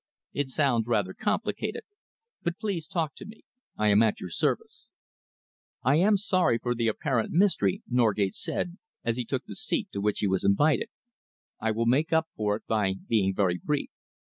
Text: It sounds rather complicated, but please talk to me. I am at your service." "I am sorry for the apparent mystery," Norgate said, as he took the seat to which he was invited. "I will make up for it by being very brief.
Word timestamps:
It 0.33 0.49
sounds 0.49 0.87
rather 0.87 1.13
complicated, 1.13 1.83
but 2.41 2.57
please 2.57 2.87
talk 2.87 3.13
to 3.17 3.25
me. 3.27 3.43
I 3.77 3.89
am 3.89 4.01
at 4.01 4.19
your 4.19 4.31
service." 4.31 4.87
"I 5.83 5.97
am 5.97 6.17
sorry 6.17 6.57
for 6.57 6.73
the 6.73 6.87
apparent 6.87 7.29
mystery," 7.31 7.83
Norgate 7.87 8.33
said, 8.33 8.79
as 9.03 9.17
he 9.17 9.25
took 9.25 9.45
the 9.45 9.53
seat 9.53 9.89
to 9.91 10.01
which 10.01 10.17
he 10.21 10.27
was 10.27 10.43
invited. 10.43 10.89
"I 11.59 11.69
will 11.69 11.85
make 11.85 12.11
up 12.11 12.29
for 12.35 12.55
it 12.55 12.65
by 12.65 12.95
being 13.07 13.35
very 13.35 13.61
brief. 13.63 13.91